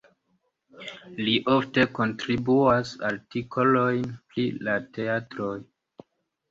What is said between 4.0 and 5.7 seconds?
pri la teatroj.